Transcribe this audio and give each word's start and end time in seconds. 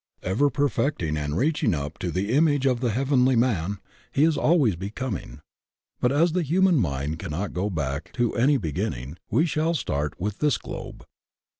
Ever 0.23 0.49
perfecting 0.49 1.15
and 1.15 1.37
reaching 1.37 1.75
up 1.75 1.99
to 1.99 2.09
the 2.09 2.33
im 2.33 2.47
age 2.47 2.65
of 2.65 2.79
the 2.79 2.89
Heavenly 2.89 3.35
Man, 3.35 3.77
he 4.11 4.23
is 4.23 4.35
always 4.35 4.75
becoming. 4.75 5.41
But 5.99 6.11
as 6.11 6.31
the 6.31 6.41
human 6.41 6.77
mind 6.77 7.19
cannot 7.19 7.53
go 7.53 7.69
back 7.69 8.11
to 8.13 8.33
any 8.33 8.57
begin 8.57 8.93
ning, 8.93 9.17
we 9.29 9.45
shall 9.45 9.75
start 9.75 10.19
with 10.19 10.39
this 10.39 10.57
globe. 10.57 11.05